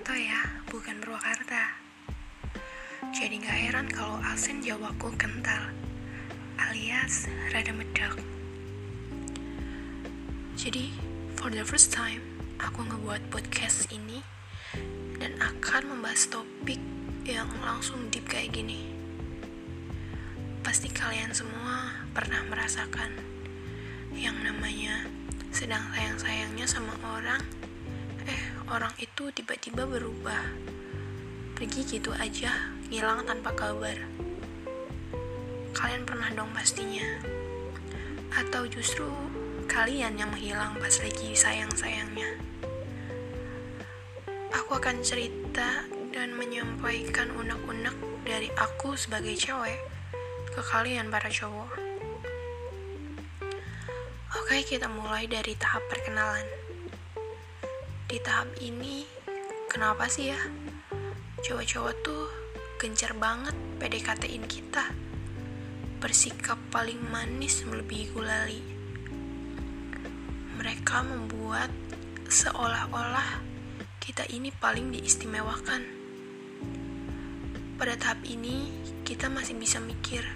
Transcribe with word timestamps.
Purwokerto 0.00 0.16
ya, 0.16 0.40
bukan 0.72 0.96
Purwakarta. 0.96 1.76
Jadi 3.12 3.36
gak 3.36 3.52
heran 3.68 3.84
kalau 3.92 4.16
asin 4.32 4.64
Jawaku 4.64 5.12
kental, 5.20 5.76
alias 6.56 7.28
rada 7.52 7.68
medok. 7.68 8.16
Jadi, 10.56 10.88
for 11.36 11.52
the 11.52 11.60
first 11.60 11.92
time, 11.92 12.24
aku 12.56 12.80
ngebuat 12.80 13.28
podcast 13.28 13.92
ini 13.92 14.24
dan 15.20 15.36
akan 15.36 15.92
membahas 15.92 16.32
topik 16.32 16.80
yang 17.28 17.52
langsung 17.60 18.08
deep 18.08 18.24
kayak 18.24 18.56
gini. 18.56 18.88
Pasti 20.64 20.88
kalian 20.88 21.36
semua 21.36 22.08
pernah 22.16 22.40
merasakan 22.48 23.20
yang 24.16 24.40
namanya 24.40 25.04
sedang 25.52 25.84
sayang-sayangnya 25.92 26.64
sama 26.64 26.96
orang 27.04 27.44
orang 28.70 28.94
itu 29.02 29.34
tiba-tiba 29.34 29.82
berubah. 29.82 30.54
Pergi 31.58 31.98
gitu 31.98 32.14
aja, 32.14 32.70
ngilang 32.86 33.26
tanpa 33.26 33.50
kabar. 33.52 33.98
Kalian 35.74 36.06
pernah 36.06 36.30
dong 36.30 36.54
pastinya. 36.54 37.18
Atau 38.30 38.70
justru 38.70 39.10
kalian 39.66 40.14
yang 40.14 40.30
menghilang 40.30 40.78
pas 40.78 40.94
lagi 41.02 41.34
sayang-sayangnya. 41.34 42.38
Aku 44.54 44.78
akan 44.78 45.02
cerita 45.02 45.82
dan 46.14 46.38
menyampaikan 46.38 47.34
unek-unek 47.34 48.22
dari 48.22 48.54
aku 48.54 48.94
sebagai 48.94 49.34
cewek 49.34 49.82
ke 50.54 50.62
kalian 50.62 51.10
para 51.10 51.26
cowok. 51.26 51.74
Oke, 54.38 54.62
kita 54.62 54.86
mulai 54.86 55.26
dari 55.26 55.58
tahap 55.58 55.82
perkenalan. 55.90 56.69
Di 58.10 58.18
tahap 58.18 58.50
ini, 58.58 59.06
kenapa 59.70 60.10
sih 60.10 60.34
ya? 60.34 60.40
Cowok-cowok 61.46 61.94
tuh 62.02 62.26
gencar 62.82 63.14
banget 63.14 63.54
PDKT-in 63.78 64.50
kita. 64.50 64.82
Bersikap 66.02 66.58
paling 66.74 66.98
manis 67.06 67.62
melebihi 67.62 68.10
gulali. 68.10 68.62
Mereka 70.58 71.06
membuat 71.06 71.70
seolah-olah 72.26 73.46
kita 74.02 74.26
ini 74.34 74.50
paling 74.58 74.90
diistimewakan. 74.90 75.86
Pada 77.78 77.94
tahap 77.94 78.26
ini, 78.26 78.74
kita 79.06 79.30
masih 79.30 79.54
bisa 79.54 79.78
mikir 79.78 80.26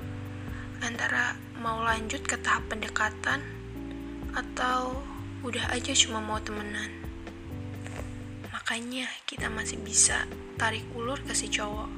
antara 0.78 1.34
mau 1.58 1.82
lanjut 1.82 2.22
ke 2.22 2.38
tahap 2.38 2.70
pendekatan 2.70 3.42
atau 4.30 4.94
udah 5.42 5.74
aja 5.74 5.90
cuma 5.90 6.22
mau 6.22 6.38
temenan. 6.38 7.03
Makanya 8.64 9.04
kita 9.28 9.52
masih 9.52 9.76
bisa 9.84 10.24
tarik 10.56 10.88
ulur 10.96 11.20
ke 11.20 11.36
si 11.36 11.52
cowok. 11.52 11.92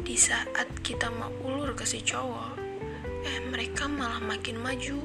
Di 0.00 0.16
saat 0.16 0.72
kita 0.80 1.12
mau 1.12 1.28
ulur 1.44 1.76
ke 1.76 1.84
si 1.84 2.00
cowok, 2.00 2.56
eh 3.28 3.44
mereka 3.44 3.92
malah 3.92 4.24
makin 4.24 4.56
maju. 4.56 5.04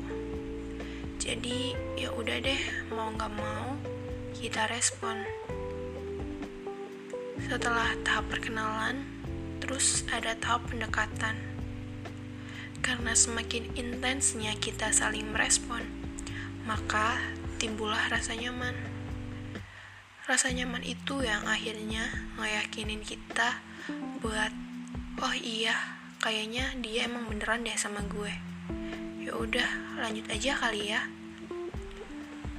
Jadi 1.19 1.75
ya 1.99 2.07
udah 2.15 2.39
deh, 2.39 2.87
mau 2.87 3.11
nggak 3.19 3.35
mau 3.35 3.75
kita 4.39 4.63
respon. 4.71 5.27
Setelah 7.43 7.99
tahap 8.07 8.31
perkenalan, 8.31 9.03
terus 9.59 10.07
ada 10.07 10.39
tahap 10.39 10.71
pendekatan. 10.71 11.35
Karena 12.79 13.11
semakin 13.11 13.75
intensnya 13.75 14.55
kita 14.55 14.95
saling 14.95 15.35
merespon, 15.35 15.83
maka 16.63 17.19
timbullah 17.59 18.07
rasa 18.07 18.39
nyaman. 18.39 18.94
Rasa 20.25 20.49
nyaman 20.49 20.81
itu 20.81 21.21
yang 21.21 21.45
akhirnya 21.45 22.09
ngeyakinin 22.41 23.05
kita 23.05 23.61
buat 24.25 24.49
oh 25.21 25.35
iya, 25.37 25.77
kayaknya 26.17 26.73
dia 26.81 27.05
emang 27.05 27.29
beneran 27.29 27.61
deh 27.61 27.77
sama 27.77 28.01
gue. 28.09 28.33
Ya 29.21 29.37
udah, 29.37 29.69
lanjut 30.01 30.25
aja 30.33 30.57
kali 30.57 30.89
ya. 30.97 31.05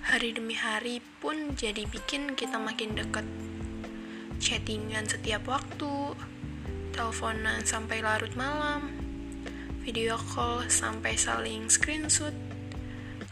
Hari 0.07 0.39
demi 0.39 0.55
hari 0.55 1.03
pun 1.19 1.59
jadi 1.59 1.91
bikin 1.91 2.39
kita 2.39 2.55
makin 2.55 2.95
deket. 2.95 3.27
Chattingan 4.39 5.11
setiap 5.11 5.51
waktu, 5.51 6.15
teleponan 6.95 7.67
sampai 7.67 7.99
larut 7.99 8.31
malam, 8.39 8.95
video 9.83 10.15
call 10.15 10.63
sampai 10.71 11.19
saling 11.19 11.67
screenshot, 11.67 12.31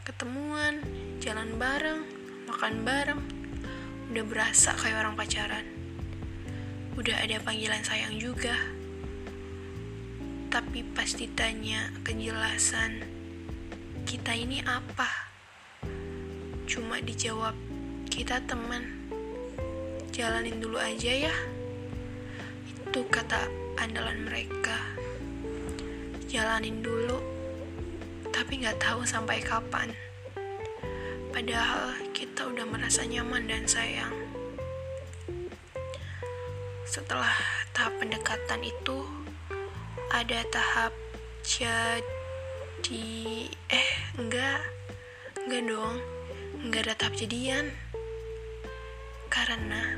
ketemuan, 0.03 0.83
jalan 1.23 1.55
bareng, 1.55 2.03
makan 2.51 2.83
bareng, 2.83 3.23
udah 4.13 4.25
berasa 4.29 4.77
kayak 4.77 5.01
orang 5.01 5.17
pacaran. 5.17 5.65
Udah 6.95 7.17
ada 7.25 7.41
panggilan 7.41 7.81
sayang 7.81 8.21
juga. 8.21 8.55
Tapi 10.53 10.87
pas 10.95 11.11
ditanya 11.11 11.91
kejelasan, 12.07 13.03
kita 14.07 14.37
ini 14.37 14.63
apa? 14.63 15.09
Cuma 16.71 17.03
dijawab, 17.03 17.57
kita 18.07 18.39
teman. 18.47 18.87
Jalanin 20.15 20.63
dulu 20.63 20.79
aja 20.79 21.11
ya. 21.27 21.35
Itu 22.71 23.03
kata 23.11 23.51
andalan 23.83 24.23
mereka. 24.23 24.79
Jalanin 26.31 26.79
dulu, 26.87 27.19
tapi 28.31 28.63
nggak 28.63 28.79
tahu 28.79 29.03
sampai 29.03 29.43
kapan. 29.43 29.91
Padahal 31.35 31.99
kita 32.35 32.51
udah 32.51 32.67
merasa 32.67 33.07
nyaman 33.07 33.47
dan 33.47 33.63
sayang. 33.63 34.11
Setelah 36.83 37.31
tahap 37.71 37.95
pendekatan 38.03 38.59
itu, 38.59 39.07
ada 40.11 40.43
tahap 40.51 40.91
jadi 41.47 43.07
eh 43.71 43.91
enggak. 44.19 44.67
Enggak 45.47 45.63
dong 45.63 46.03
enggak 46.59 46.91
ada 46.91 46.95
tahap 46.99 47.15
jadian. 47.15 47.71
Karena 49.31 49.95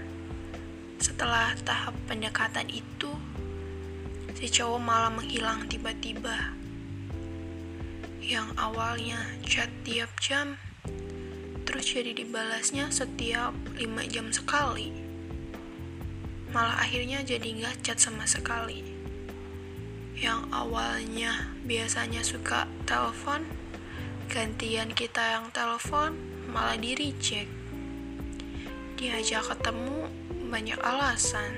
setelah 1.00 1.56
tahap 1.64 1.96
pendekatan 2.04 2.68
itu 2.68 3.16
si 4.36 4.52
cowok 4.52 4.80
malah 4.84 5.08
menghilang 5.08 5.64
tiba-tiba. 5.72 6.52
Yang 8.20 8.52
awalnya 8.60 9.24
chat 9.40 9.72
tiap 9.88 10.12
jam 10.20 10.60
jadi 11.86 12.18
dibalasnya 12.18 12.90
setiap 12.90 13.54
5 13.78 14.10
jam 14.10 14.34
sekali. 14.34 14.90
Malah 16.50 16.82
akhirnya 16.82 17.22
jadi 17.22 17.46
nggak 17.46 17.86
chat 17.86 18.02
sama 18.02 18.26
sekali. 18.26 18.82
Yang 20.18 20.50
awalnya 20.50 21.54
biasanya 21.62 22.26
suka 22.26 22.66
telepon 22.90 23.46
gantian 24.26 24.90
kita 24.90 25.38
yang 25.38 25.46
telepon 25.54 26.18
malah 26.50 26.74
di 26.74 26.98
reject 26.98 27.46
diajak 28.98 29.46
ketemu 29.46 30.10
banyak 30.50 30.82
alasan. 30.82 31.54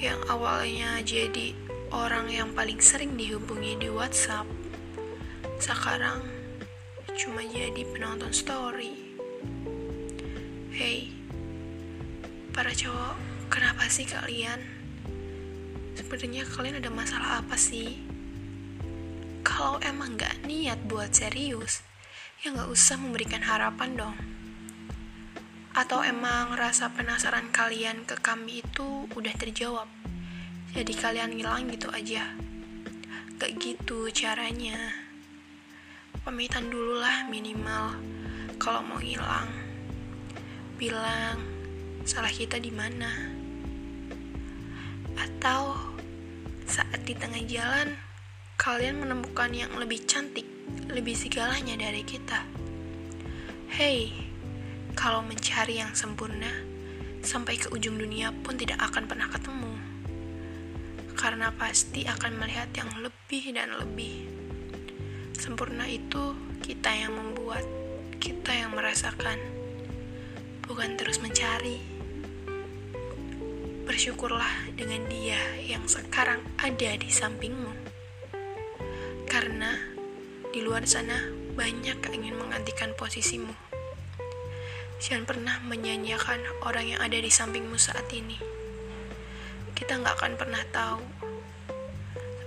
Yang 0.00 0.20
awalnya 0.32 1.04
jadi 1.04 1.52
orang 1.92 2.32
yang 2.32 2.48
paling 2.56 2.80
sering 2.80 3.20
dihubungi 3.20 3.76
di 3.76 3.92
WhatsApp. 3.92 4.48
Sekarang 5.60 6.35
cuma 7.16 7.40
jadi 7.48 7.80
penonton 7.96 8.28
story. 8.28 8.92
Hey, 10.68 11.08
para 12.52 12.76
cowok, 12.76 13.16
kenapa 13.48 13.88
sih 13.88 14.04
kalian? 14.04 14.60
Sebenarnya 15.96 16.44
kalian 16.44 16.76
ada 16.76 16.92
masalah 16.92 17.40
apa 17.40 17.56
sih? 17.56 18.04
Kalau 19.40 19.80
emang 19.80 20.20
gak 20.20 20.44
niat 20.44 20.76
buat 20.84 21.08
serius, 21.16 21.80
ya 22.44 22.52
gak 22.52 22.68
usah 22.68 23.00
memberikan 23.00 23.40
harapan 23.40 23.96
dong. 23.96 24.16
Atau 25.72 26.04
emang 26.04 26.52
rasa 26.52 26.92
penasaran 26.92 27.48
kalian 27.48 28.04
ke 28.04 28.20
kami 28.20 28.60
itu 28.60 29.08
udah 29.16 29.32
terjawab, 29.40 29.88
jadi 30.76 30.92
kalian 30.92 31.32
ngilang 31.32 31.64
gitu 31.72 31.88
aja. 31.96 32.36
Gak 33.40 33.56
gitu 33.56 34.12
caranya 34.12 35.05
pamitan 36.26 36.66
dulu 36.66 36.98
lah 36.98 37.22
minimal. 37.30 37.94
Kalau 38.58 38.82
mau 38.82 38.98
hilang 38.98 39.46
bilang 40.74 41.38
salah 42.02 42.34
kita 42.34 42.58
di 42.58 42.74
mana? 42.74 43.30
Atau 45.14 45.78
saat 46.66 47.06
di 47.06 47.14
tengah 47.14 47.46
jalan 47.46 47.94
kalian 48.58 49.06
menemukan 49.06 49.54
yang 49.54 49.70
lebih 49.78 50.02
cantik 50.02 50.42
lebih 50.90 51.14
segalanya 51.14 51.78
dari 51.78 52.02
kita. 52.02 52.42
Hey 53.70 54.10
kalau 54.98 55.22
mencari 55.22 55.78
yang 55.78 55.94
sempurna 55.94 56.50
sampai 57.22 57.54
ke 57.54 57.70
ujung 57.70 58.02
dunia 58.02 58.34
pun 58.42 58.58
tidak 58.58 58.82
akan 58.82 59.06
pernah 59.06 59.30
ketemu. 59.30 59.78
Karena 61.14 61.54
pasti 61.54 62.02
akan 62.02 62.34
melihat 62.34 62.74
yang 62.74 62.90
lebih 62.98 63.54
dan 63.54 63.78
lebih 63.78 64.35
Sempurna 65.46 65.86
itu 65.86 66.34
kita 66.58 66.90
yang 66.90 67.14
membuat, 67.14 67.62
kita 68.18 68.50
yang 68.50 68.74
merasakan, 68.74 69.38
bukan 70.66 70.98
terus 70.98 71.22
mencari. 71.22 71.78
bersyukurlah 73.86 74.74
dengan 74.74 75.06
dia 75.06 75.38
yang 75.62 75.86
sekarang 75.86 76.42
ada 76.58 76.98
di 76.98 77.06
sampingmu. 77.06 77.70
Karena 79.30 79.78
di 80.50 80.66
luar 80.66 80.82
sana 80.90 81.30
banyak 81.54 81.94
yang 81.94 82.14
ingin 82.18 82.34
menggantikan 82.34 82.90
posisimu. 82.98 83.54
Jangan 84.98 85.30
pernah 85.30 85.62
menyanyiakan 85.62 86.66
orang 86.66 86.98
yang 86.98 86.98
ada 86.98 87.22
di 87.22 87.30
sampingmu 87.30 87.78
saat 87.78 88.10
ini. 88.10 88.34
Kita 89.78 89.94
nggak 90.02 90.18
akan 90.18 90.32
pernah 90.34 90.66
tahu 90.74 90.98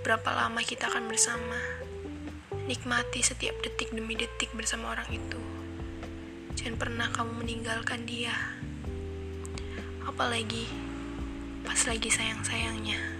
berapa 0.04 0.36
lama 0.36 0.60
kita 0.60 0.92
akan 0.92 1.08
bersama. 1.08 1.79
Nikmati 2.70 3.18
setiap 3.18 3.58
detik 3.66 3.90
demi 3.90 4.14
detik 4.14 4.54
bersama 4.54 4.94
orang 4.94 5.10
itu. 5.10 5.42
Jangan 6.54 6.78
pernah 6.78 7.10
kamu 7.10 7.42
meninggalkan 7.42 8.06
dia. 8.06 8.30
Apalagi 10.06 10.70
pas 11.66 11.82
lagi 11.90 12.06
sayang-sayangnya. 12.06 13.19